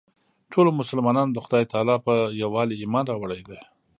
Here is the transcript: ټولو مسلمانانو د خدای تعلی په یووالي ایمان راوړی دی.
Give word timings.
ټولو 0.51 0.69
مسلمانانو 0.79 1.31
د 1.33 1.39
خدای 1.45 1.63
تعلی 1.73 1.95
په 2.05 2.13
یووالي 2.41 2.75
ایمان 2.77 3.05
راوړی 3.07 3.41
دی. 3.49 3.59